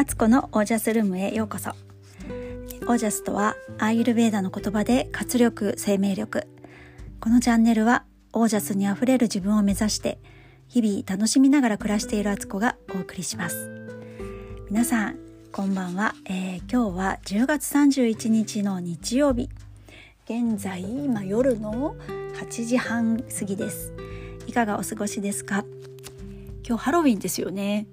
[0.00, 1.72] アツコのオージャスルームへようこそ。
[1.72, 6.48] オージャスとはアーユルベーダの言葉で活力生命力。
[7.20, 10.18] このチャンネルはオージャスにあふれる自分を目指して
[10.68, 13.68] 日々楽しみながら暮らしているアツコがお送りします。
[14.70, 15.18] 皆さん
[15.52, 19.50] こんばんは、えー、今日は10月31日の日曜日。
[20.24, 21.94] 現在今夜の
[22.40, 23.92] 8時半過ぎです。
[24.46, 25.66] いかがお過ごしですか？
[26.66, 27.86] 今日ハロウィンですよね。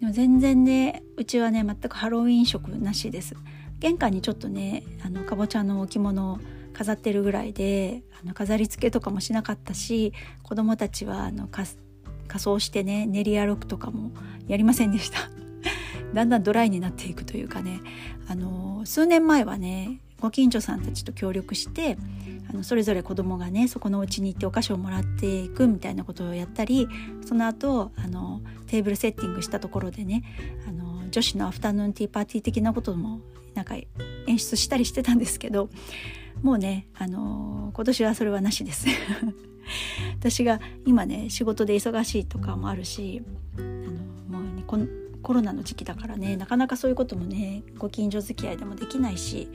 [0.00, 3.34] でも全然ねうちはね全くハロウィン色なしです。
[3.78, 6.38] 玄関にちょっとねあのかぼちゃの置物を
[6.72, 11.68] 飾ってるぐらいであの飾り付けとかもしなかったし子供たちはあの仮
[12.38, 14.12] 装してね練り歩くとかも
[14.46, 15.30] やりませんでした。
[16.12, 17.80] だんだんドライになっていくというかね。
[18.28, 21.98] あの数年前はねご近所さんたちと協力して
[22.48, 26.88] あのそれぞれ子供がねそこのお家に行ってお菓子をもらっていくみたいなことをやったり
[27.26, 30.22] その後あのテーブルセッティングしたところでね
[30.68, 33.20] あの女子のアフタヌーンティーパーティー的なことも
[33.54, 33.74] なんか
[34.26, 35.70] 演出したりしてたんですけど
[36.42, 38.86] もうねあの今年はそれはなしです。
[40.18, 43.22] 私が今ね仕事で忙しいとかもあるし
[43.58, 44.88] あのもう、ね、
[45.22, 49.48] コロナの時期だからねなかなかそういうこともねご近所付き合いでもできないし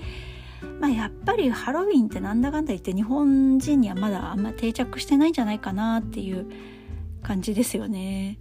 [0.82, 6.48] まあ、やっぱりハロウィンってなんだかんだ言って日本人にはまだあんま定着してないんじゃないかなっていう
[7.22, 8.40] 感じですよね。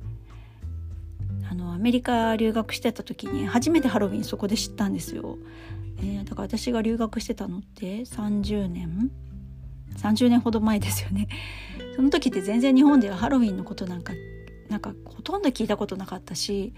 [1.51, 5.37] あのアメリカ留学してた時に初めてハロウィンそこで知ったんですよ。
[5.99, 9.11] えー、だから私が留学してたのって30年
[9.99, 11.29] 30年ほど前ですよね。
[11.95, 14.15] その時って全然日本ではハロウィンのことなんか
[14.71, 16.73] なんかほとんど聞いたことなかったし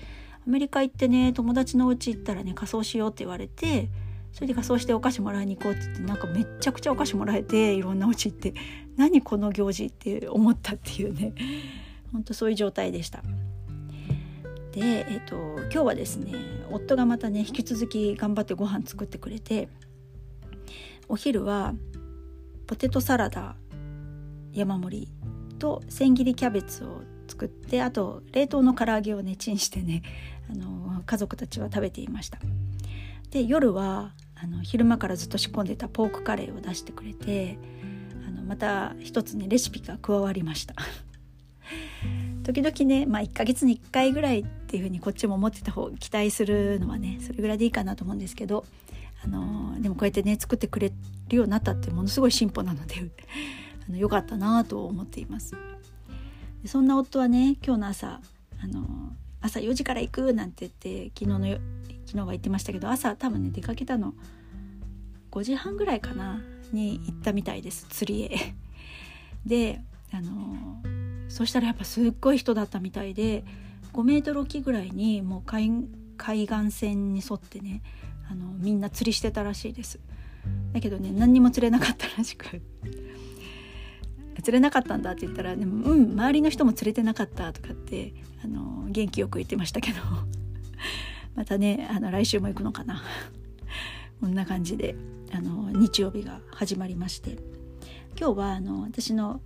[0.44, 3.90] アメリカ行ってね友達のお家行ったらね仮装しようって言われて
[4.32, 8.54] それで仮装してお菓子もらいに行こうって言ってなんかめちゃくちゃお菓子もらえていろんなお家行って
[8.96, 11.32] 何この行事って思ったっていうね
[12.12, 13.22] ほんとそういう状態でした。
[14.72, 16.32] で、えーと、今日はですね
[16.70, 19.68] 夫がまたね引き続き頑張ってご飯作ってくれて
[21.08, 21.74] お昼は
[22.66, 23.54] ポテトサラダ
[24.52, 25.08] 山盛り
[25.58, 30.02] と千切りキャベツを作ってあと冷凍の唐揚げをねチンしてね
[30.50, 32.38] あの家族たちは食べていました。
[33.32, 37.58] で夜はあの昼間からずっと仕込んでたポークカレーを出してくれて
[38.28, 40.74] あのまた一つねレシピが加わりました。
[42.44, 48.66] 時々ね、まあ、1ヶ月に1回ぐらいっていうふうにこっちも思ってた方期待するのはねそれぐらいでいいかなと思うんですけど
[49.24, 50.92] あのでもこうやってね作ってくれ
[51.28, 52.96] るようになったってものすごい進歩なので
[53.88, 55.54] あのよかったなと思っています。
[56.66, 58.20] そんな夫はね今日の朝
[58.60, 61.58] あの朝4時から行くなんて言って昨日の
[62.06, 64.14] 昨日は言ってましたけど朝多分ね出かけたの
[65.30, 66.42] 5時半ぐらいかな
[66.72, 68.54] に行ったみたいです釣りへ。
[69.46, 69.80] で
[70.12, 70.82] あの
[71.28, 73.44] そしたらやっぱすっごい人だったみたいで
[73.92, 77.82] 5メートル沖ぐらいにもう海海岸線に沿ってね
[78.30, 79.98] あのみんな釣りしてたらしいです。
[80.72, 82.60] だけどね何にも釣れなかったらしく
[84.42, 88.12] 釣れなかったんだって言ったらでもうん周りの人も釣れてなかったとかって
[88.44, 90.00] あの元気よく言ってましたけど
[91.34, 93.02] またねあの来週も行くのかな
[94.20, 94.94] こんな感じで
[95.32, 97.38] あの日曜日が始まりまして
[98.18, 99.40] 今日はあの私の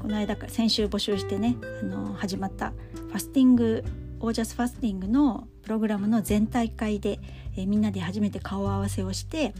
[0.00, 3.84] この間か先週募集してねあの始まったファスティング
[4.20, 7.18] オージャスファスティングのプログラムの全体会で、
[7.56, 9.52] え、みんなで初めて顔合わせをして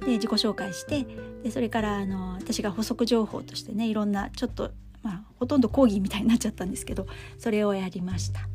[0.00, 1.06] で自己紹介して
[1.42, 4.70] でそれからあの私が補足情報としてねいろんなちょっと、
[5.02, 7.06] まあ、ほとんど講義みたいになっちゃったんですけど
[7.38, 8.48] それをやりました。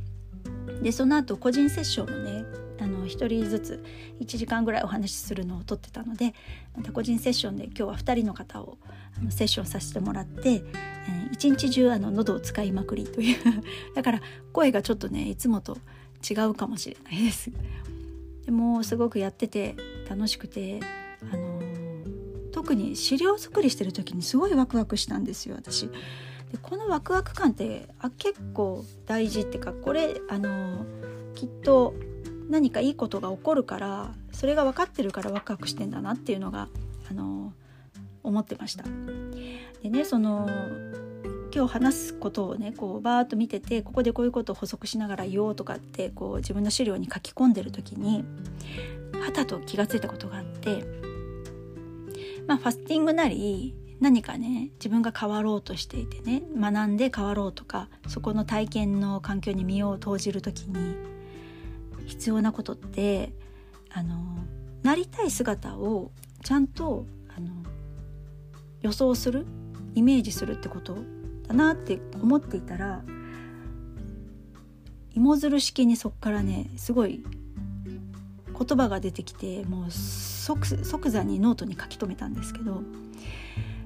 [0.86, 2.46] でその後個人セッションもね
[2.80, 3.84] あの1人ずつ
[4.22, 6.36] 1時間ぐらいお話しするのを撮ってたので
[6.78, 8.78] また個人セッションで今日は2人の方を
[9.18, 13.38] あのセッションさせてもらって、えー、一日中あの喉を使いまくりという
[13.96, 14.22] だから
[14.54, 15.80] 声がちょっとねいつもと
[16.30, 17.52] 違うかもしれないです。
[18.46, 19.76] でもすごくやってて
[20.08, 20.82] 楽しくて、
[21.34, 25.90] あのー、特に資料作りしてる時にすごいワクワクしたんですよ私。
[26.52, 30.86] でこのワクワク感ってあ結構大事っていうかこれあの
[31.34, 31.94] きっと
[32.50, 36.68] 何かいいことが起こるからそれが分かってるからワクワクしてんだなっていうのが
[37.10, 37.54] あの
[38.24, 38.86] 思ってました。
[39.82, 40.48] でねその
[41.54, 48.26] 今日話すことをねこうバーッと見ててここでこういうことを補足しながら言おうとかってこう自分の資料に書き込んでる時に
[49.14, 50.84] はたと気が付いたことがあって
[52.46, 60.96] まあファスティングなり何かね自分が変わろうとしていてね学んで変わろうとかそこの体験の環境に身を投じる時に
[62.06, 63.34] 必要なことって
[63.92, 64.18] あの
[64.84, 66.12] なりたい姿を
[66.44, 67.06] ちゃんと
[67.36, 67.48] あの
[68.82, 69.46] 予想する
[69.96, 70.98] イメージするってこと
[71.48, 73.02] だなって思っていたら
[75.14, 77.24] 芋づる式にそっからねすごい
[78.58, 82.82] 言葉が出てきてもう即即座にノートに書き留めたんですけど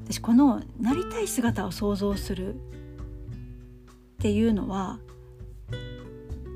[0.09, 2.57] 私このなりたい姿を想像するっ
[4.19, 4.97] ていうのは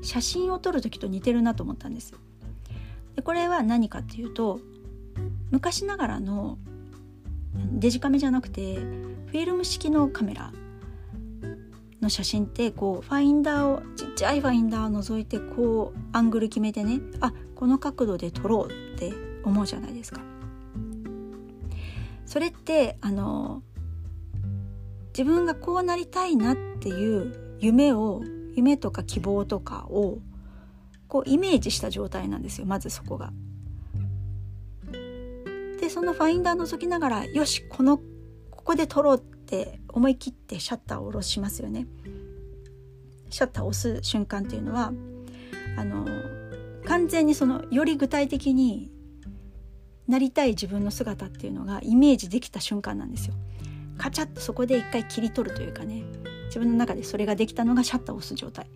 [0.02, 2.14] 写真を撮る時と似てるなと思ったんです。
[3.14, 4.58] でこれは何かっていうと
[5.52, 6.58] 昔ながらの
[7.72, 10.52] デジカメじゃなくてフィルム式のカメラ
[12.02, 19.14] の写真ってこうファインダーをちっちゃいファインダーを覗いてこうアングル決めてねあこの角度で撮ろうって
[19.44, 20.33] 思うじゃないですか。
[22.34, 23.62] それってあの
[25.16, 28.24] 自分がこうなりたいなっていう夢を
[28.56, 30.18] 夢とか希望とかを
[31.06, 33.32] こうイメージした状態なんですよまずそこが。
[35.80, 38.02] でそのファインダー覗きながらよしこのこ
[38.50, 41.86] こで撮ろうって思い切ってシャッターを下ろしますよね。
[43.30, 44.92] シャッターを押す瞬間っていうのは
[45.76, 46.04] あの
[46.84, 48.90] 完全にそのより具体的に
[50.08, 53.34] なりたい自分の姿っていうのがイメージできた瞬間なんですよ。
[53.96, 56.02] カチャッとそこで一回切り取るというかね
[56.46, 58.66] 自分の中でそれができたのがシャッターを押す状態。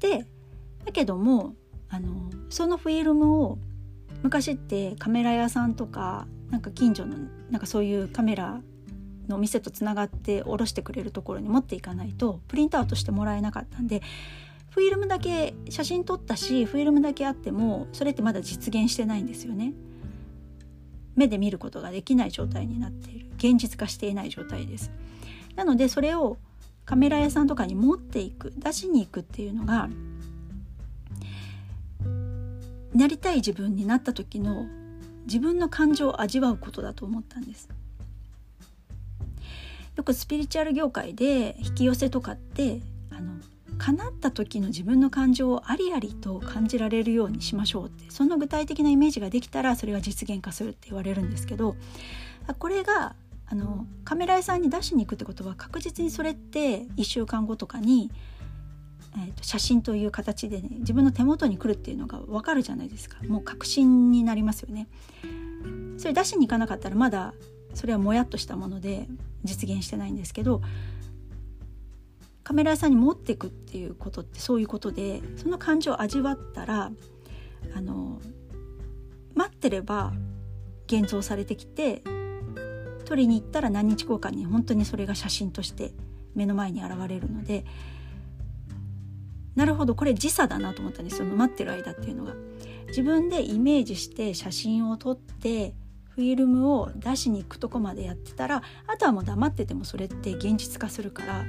[0.00, 0.26] で
[0.84, 1.54] だけども
[1.88, 3.58] あのそのフィルムを
[4.22, 7.16] 昔ってカメラ屋さんとかなんか近所の
[7.50, 8.60] なんかそういうカメラ
[9.28, 14.02] の店とつながって下ろしてくれるところに持っていかないとプリントアウトしてもらえなかったんで
[14.70, 19.72] フィルムだけ写真撮ったしフィルムだけあってもそれってまだ実現してないんですよね。
[21.20, 24.90] 目で見ることができない状態になっている現実化していない状態です。
[25.54, 26.38] なのでそれを
[26.84, 29.88] カメラ屋さんとかに持っていく出しに行くっていうのが
[32.94, 34.66] なりたい自分になった時の
[35.26, 37.68] 自分の感情を味わうことだと思ったんです
[39.96, 42.80] よくスピリチュアル業界で引き寄せとかって
[43.10, 43.34] あの
[43.80, 51.76] 叶った時の自分の感情をありありと感じられるようにしましょうってその具体的なイメージができたらそれが実現化するって言われるんですけど
[52.58, 53.14] これが
[53.46, 58.10] あのカメラ屋さんに出しに行くってことは確実にそれって1週間後とかに
[59.16, 64.86] えー、と写真という形でね自分の手元に来るっていうのが分かるじゃないですかもう確信になりますよね。
[65.98, 67.34] それ出しに行かなかったらまだ
[67.74, 69.08] それはもやっとしたもので
[69.44, 70.62] 実現してないんですけど
[72.42, 76.90] カメラ屋さんに持っていくっていうことってそういうことでその感情を味わったら
[77.74, 78.20] あの
[79.34, 80.12] 待ってれば
[80.86, 82.02] 現像されてきて
[83.04, 85.92] 取りに行ったら何日後かに本当にそれが写真として
[86.34, 87.64] 目の前に現れるので
[89.56, 92.34] なるほどこれ時差だなと思ったんですよ待ってる間っていうのが。
[92.90, 95.74] 自分でイメージして写真を撮って
[96.10, 101.44] フィルムを出しに行くとこまでやってたらあとはもう黙っててもそれって現実化するから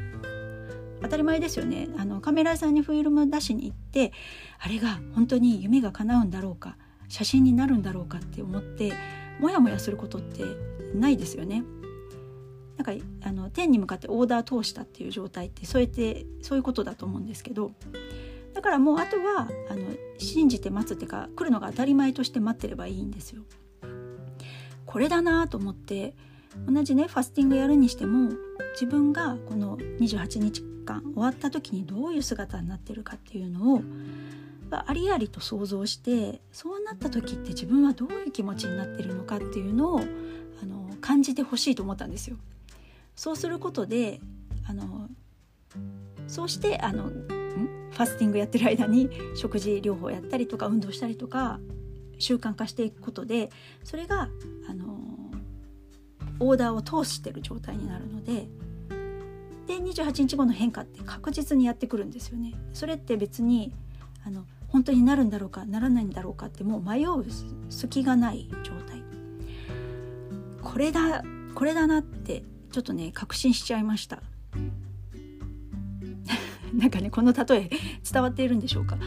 [1.02, 4.14] 当たり前ですよねあのカメラ屋さんにフィルム出しに行って
[4.60, 6.78] あれが本当に夢が叶うんだろうか
[7.10, 8.94] 写真になるんだろうかって思って
[9.40, 10.44] モヤモヤすることって
[10.94, 11.64] ないですよね。
[12.78, 17.72] なんかあの天に向かってオーダー通したっていう状態ってそうやってそういうことだと思うんですけど
[18.56, 19.84] だからもうあとはあの
[20.18, 23.44] 信じて待つっていうか来るのが当たり前として待ってればいいんですよ。
[24.86, 26.16] これだなと思って
[26.68, 28.32] 同じねファスティングやるにしても
[28.74, 33.82] 自分がこの28日間終わった時にどういう姿になってるかっていうのを
[34.72, 42.38] ありありと想像してそうなった時って自分はどういう気持ちになってるのかっていうのをあの感じてほしいと思ったんですよ。
[43.16, 44.22] そうすることで
[44.68, 45.10] あの
[46.28, 51.60] そうしてあのファスティングやってる間に食事療法やったりとか運動したりとか
[52.20, 53.50] 習慣化していくことで
[53.84, 54.30] それが
[54.70, 54.98] あの
[56.40, 58.48] オーダーを通してる状態になるので
[59.72, 62.54] で28日後の変化って確実にやってくるんですよね。
[62.74, 63.72] それって別に
[64.26, 67.24] あの本当になるんだろうかならないんだろうかってもう迷う
[67.70, 69.02] 隙がない状態。
[70.62, 71.24] これだ
[71.56, 74.22] これだなってちょっとね確信しちゃいました。
[76.76, 77.70] なんかねこの例え
[78.12, 78.98] 伝わっているんでしょうか。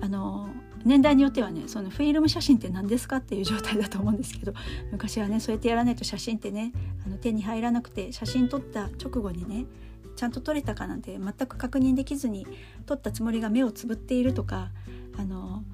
[0.00, 0.48] あの
[0.86, 4.52] 年代によってはねそのフィルム写真って何ですかっていう状態だと思うんですけど
[4.92, 6.72] 昔はねそうやってやらないと写真ってね
[7.06, 9.64] あの手に入らなくて写真撮った直後にね
[10.16, 12.46] ちゃんと撮れたかなんて全く確認できずに
[12.86, 14.70] 撮ったつもりが目をつぶっているとか
[15.16, 15.64] あの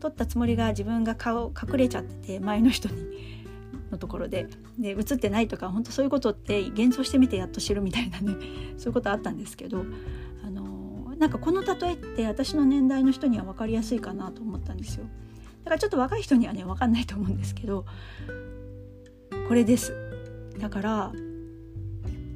[0.00, 3.36] 撮ったつもりが自分が顔隠れちゃってて前の人に
[3.90, 4.46] のところで
[4.78, 8.34] で映ってないとか本当そういうことって現像してみてやっと知るみたいなね
[8.76, 9.84] そういうことあったんですけど
[10.44, 15.06] あのなんかこの例えって私の年代の人には分かりやすいかなと思ったんですよ。
[15.64, 17.86] だからちょっと若い人にはね分かんないと思うんですけど
[19.48, 19.94] これです。
[20.58, 21.12] だから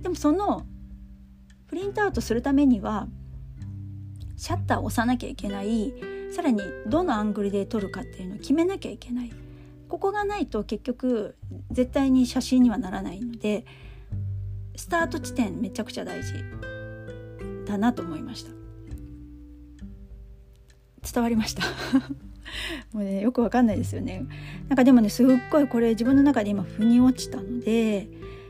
[0.02, 0.67] でもその
[1.71, 3.07] プリントアウトするためには
[4.37, 5.95] シャッターを押さなきゃいけない
[6.35, 9.33] さらにどのアングルで撮るかっていうのを決めなきゃいけない。
[9.89, 11.37] ここがないと結局
[11.71, 13.67] 絶対に写真にはならないので
[14.77, 16.35] スタート地点めちゃくちゃ大事。
[17.67, 18.50] だなと思いました。
[21.12, 21.62] 伝わりました？
[22.93, 24.27] もうねよくわかんないですよね。
[24.69, 28.09] なんかでもねすっごいこれ自分の中で今腑に落ちたので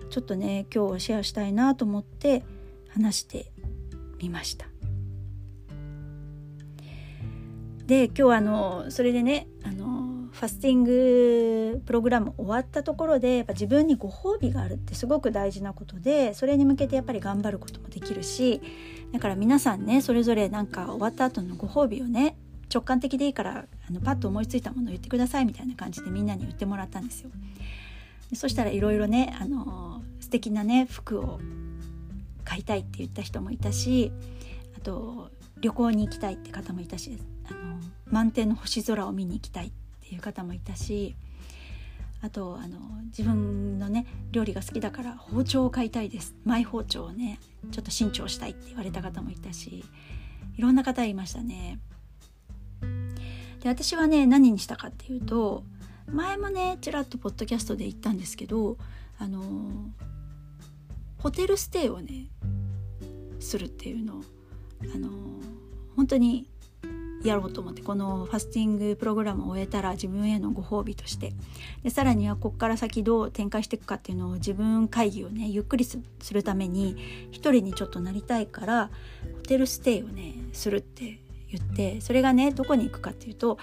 [0.09, 2.43] ちょっとね今日シェアしたいなと思って
[2.93, 3.53] 話して
[4.19, 4.67] みました
[7.87, 18.63] で今日はあのそれでねあのファスティングプログラム終わったところでやっぱ自分にご褒美があるってすごく大事なことでそれに向けてやっぱり頑張ることもできるし
[19.13, 22.37] だから皆さんねそれぞれなんか終わった後のご褒美をね
[22.73, 27.31] 直感的でいいからあのパッと思いついたものを言ってくださいみたいな感じでみんなに言ってもらったんですよ。
[28.33, 31.41] そしたらいろいろねあの素敵なね服を
[32.51, 34.11] 買いたいって言った人もいたし
[34.77, 35.31] あと
[35.61, 37.17] 旅行に行きたいって方もいたし
[37.49, 41.15] あの満天の星空を見に行きたいっていう方もいたし
[42.23, 42.79] あとあの
[43.17, 47.39] 自分のね料理が好きだから包丁を買いたいですマイ包丁をね
[47.71, 49.85] ちょっと新調したいって言われた方もいたし
[50.57, 51.79] いろんな方いましたね。
[53.61, 55.63] で私はね何にしたかっていうと
[56.07, 58.77] 前もねちらっとポッドキャストで言ったんですけど
[59.19, 59.91] あの
[61.23, 62.29] ホテルステイをね
[63.39, 64.21] するっていうのを
[64.95, 65.09] あの
[65.97, 66.47] 本当に
[67.23, 71.33] やろうと思ってこのファスティングプログラムを終えたら自分へのご褒美として。
[71.83, 75.99] でさらにはここから先どう展開していくかっていうのを自分会議をねゆっくりす
[76.33, 78.91] るために一人にちょっとなりたいから
[79.37, 83.59] ホテルステイをねするって言ってそれがねどこに行くかっていうと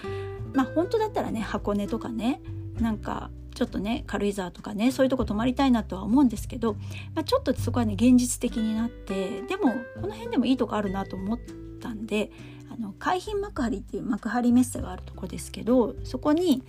[0.52, 2.40] まあ本当だったらね箱根とかね
[2.80, 6.74] なんかちょっとね軽井沢とかねそういうとこ泊まりたいなとは思うんですけど、
[7.16, 11.38] まあ、ちょっとそこはね現実的になってでもこの辺でもいいとこあるなと思っ
[11.80, 12.30] たんで
[12.72, 16.62] あの海浜幕張っていう幕張メッセがあるとこですけどそこに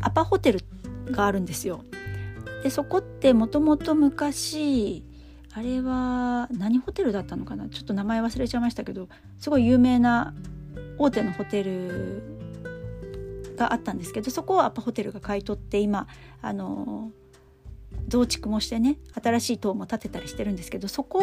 [0.00, 0.64] アパホテル
[1.12, 1.84] があるんですよ。
[2.64, 5.04] でそこってもともと昔
[5.52, 7.68] あれは何ホテルだったのかな？
[7.68, 10.34] ちょっと名前忘れちゃいましたけどすごい有名な
[10.98, 12.33] 大手のホテル
[13.56, 16.06] があったんですけどそこをアパホテルが買い取って今
[16.42, 17.10] あの
[18.08, 21.22] 増築もしてね新しい塔も建てたりしてるんですけどそこ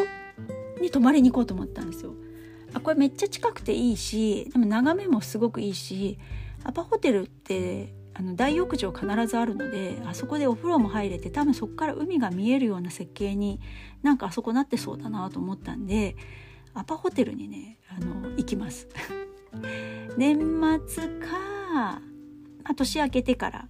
[0.81, 2.13] に泊まりに行こうと思ったんですよ。
[2.73, 6.17] あこれめっちゃ近くていいしでも眺めもすごくいいし
[6.63, 13.59] アパホテルってあの大浴場必ずあるのであそこでお風呂も入れて多分そこから海が見えるような設計に
[14.03, 16.15] なんかあそこなってそうだなと思ったんで
[16.73, 18.87] アパホテルにねあの行きます。
[20.17, 22.01] 年末か、
[22.63, 23.67] まあ、年明けてから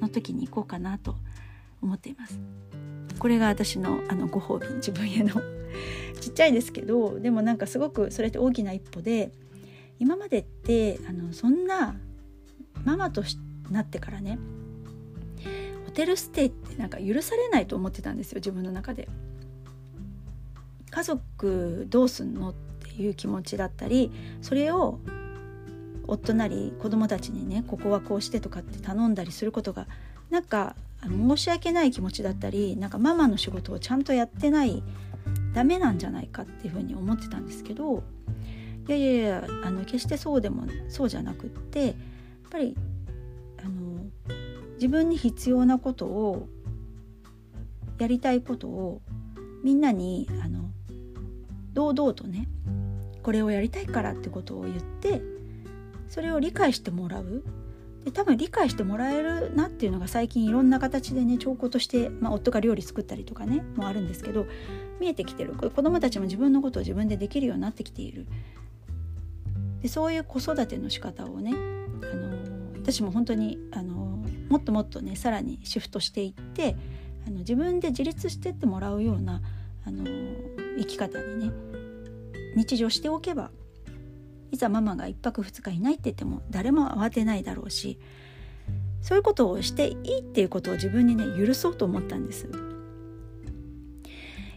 [0.00, 1.16] の時に行こうかなと
[1.82, 2.38] 思っています
[3.18, 5.34] これが私のあのご褒美自分への
[6.20, 9.32] ちっちゃいですけどでもなんかすごくそれって大きな一歩で
[9.98, 11.96] 今までってあのそんな
[12.84, 13.22] ママと
[13.70, 14.38] なってからね
[15.86, 19.08] ホテルステイってなんか許されないと思ってたんですよ自分の中で。
[20.96, 24.98] 家族どうすんのっていう気持ちだったりそれを
[26.08, 29.86] 夫なり子供たちにねここはこうしてとかって頼んだりすることが
[30.30, 34.82] なんか申し訳ない気持ちだったりなんかママの仕事をちゃんとやってない
[35.54, 38.02] ダメなんじゃないかっていうふうに思ってたんですけど
[38.88, 41.94] いやいやいやあの決してそうでもそうじゃなくってやっ
[42.50, 42.76] ぱり
[43.58, 44.04] あの
[44.74, 46.48] 自分に必要なことを
[47.98, 49.00] やりたいことを
[49.64, 50.70] みんなにあの
[51.72, 52.48] 堂々とね
[53.22, 55.20] これをやりたいからってことを言って
[56.08, 57.42] それを理解してもらう。
[58.04, 64.46] で多分理解してもらえるなっていうのが最近いろんな形でね兆候として、まあ、夫が料理作ったりとかねもあるんですけど
[65.00, 65.54] 見えてきてる。
[65.54, 68.26] 子どもたちも自分のことを自分でできるようになってきている。
[69.82, 72.36] でそういう子育ての仕方をねあの
[72.76, 76.76] 私も本当にあのもっともっとねさらにシフトしていって
[77.26, 79.42] あの自分で自立してってもらうような
[79.84, 80.04] あの
[80.78, 81.52] 生き方にね
[82.54, 83.50] 日常しておけば
[84.50, 87.98] いざママが1泊2日いないって言っても誰も慌てないだろうし
[89.02, 92.48] そういうことをしていいっていうことを自分にね許そうと思ったんです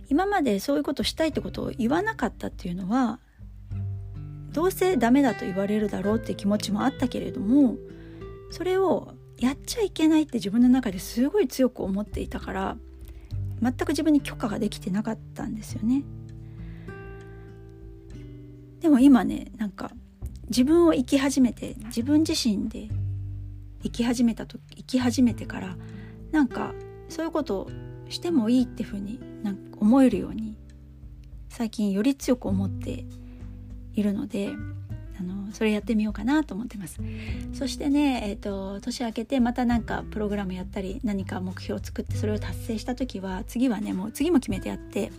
[0.09, 3.19] 今までそういうことしたいってことを言わなかったっていうのは
[4.51, 7.75] どうせダメだと言われるだろうって気持ちもあったけれども
[8.49, 12.77] それをやっちゃいけないって自分の中ですごい強く思っていたから
[13.61, 16.03] 全く自分に許可ができてなかったんですよね。
[18.81, 19.91] でも今ねなんか
[20.49, 22.89] 自分を生き始めて自分自身で
[23.83, 25.75] 生き始めたと生き始めてから
[26.31, 26.73] なんか
[27.07, 27.69] そういうことを
[28.09, 30.55] してもいいっていうふうになんか思えるように
[31.49, 33.05] 最近より強く思って
[33.93, 34.49] いるので
[35.19, 36.99] あのそれやってみようかなと思ってます。
[37.53, 45.11] そしてね、えーと、年明けてまた何かプログラムやったり何か目標を作ってそれを達成した時は次はねもう次も決めてやって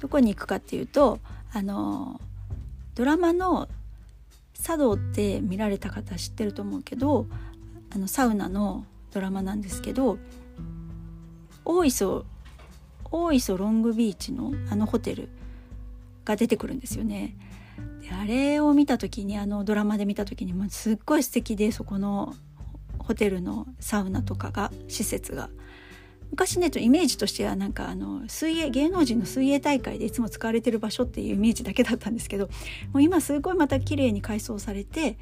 [0.00, 1.18] どこに行くかっていうと
[1.52, 2.20] あの
[2.94, 3.68] ドラマの
[4.54, 7.26] 茶道って見られた方知ってると思うけど
[7.92, 10.18] あのサウナのドラマなんですけど
[11.64, 12.24] 大磯
[13.10, 15.28] 大磯ロングビーチのあのホテル
[16.24, 17.36] が出てくるんですよね。
[18.02, 22.34] であれを見た時にあのドラマで見た時にもすっごい素敵でそこの
[22.98, 25.50] ホテルのサウナとかが施設が
[26.30, 32.48] 昔ねイメージとしてはなんかあの水泳芸能人の水泳大会でいつも使われてる場所っていうイメージだけだったんですけど
[32.92, 35.18] もう今すごいまた綺麗に改装されて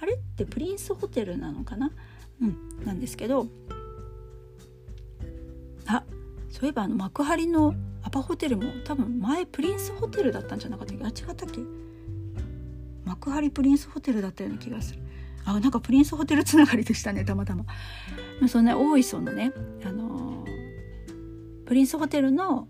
[0.00, 1.90] あれってプリンスホテルなのかな？
[2.40, 3.46] うんなんですけど
[5.86, 6.04] あ
[6.50, 11.04] そういえばあの幕張のアパホテルも多分前プリンスホテルだったんじゃなかったっけ？
[11.04, 11.60] あ違ったっけ？
[13.04, 15.00] 幕張プリンスホテルだったような気がする。
[15.44, 17.64] あなんかプリンスホテルつながりでしたねたまたま。
[18.48, 19.52] そのね大磯のね
[19.84, 20.07] あの、
[21.68, 22.66] プリンスホテルの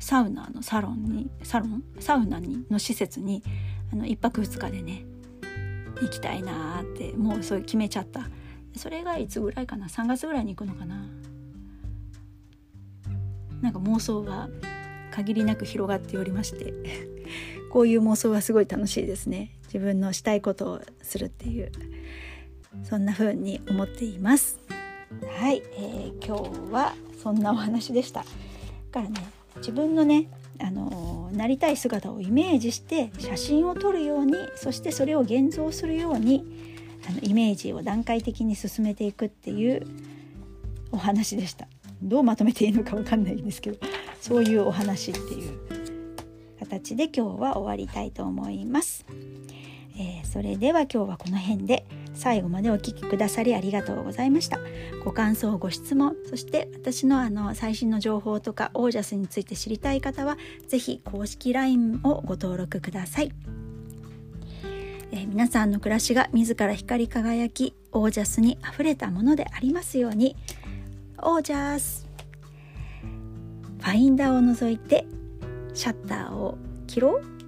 [0.00, 1.84] サウナのサロンにサロン？
[2.00, 3.44] サウナにの施設に
[3.92, 5.04] あの1泊2日でね
[6.02, 8.28] 行きたいなーってもうそう決めちゃった。
[8.74, 11.06] それがいつぐらいかな？3月ぐらいに行くのかな？
[13.62, 14.48] なんか妄想が
[15.12, 16.74] 限りなく広がっておりまして。
[17.70, 19.52] こういう妄想はすごい楽しいですね。
[19.66, 21.70] 自分のしたいことをするっていう。
[22.82, 24.58] そんな風に思っています。
[25.38, 28.20] はい、えー、今日はそんなお話でした。
[28.20, 28.26] だ
[28.92, 29.14] からね
[29.56, 30.28] 自分のね
[30.60, 36.44] あのなりたい姿をイメージして写真を撮るようにそしてそれを現像するように
[37.08, 39.86] あのイメージを段階的に進めていくっていう
[40.92, 41.66] お話でした。
[42.02, 43.78] どうまとめていいのか分かんないんですけど
[44.20, 45.58] そういうお話っていう
[46.58, 49.06] 形で今日は終わりたいと思います。
[49.96, 51.86] えー、それでは今日はこの辺で。
[52.14, 54.58] 最後までお聴きくださりありがとうございました。
[55.04, 63.32] ご感想ご質問そして私のあの最新の情報とかオージャスについて知りたい方は是非公式 LINE をご登録ください、
[65.12, 70.36] えー、皆さんの暮らしが自ら光り輝きオージャスにあふれたものでありますように。
[71.22, 72.06] オージャス。
[73.78, 75.06] ファインダーを除いて
[75.74, 77.43] シャッターを切ろう。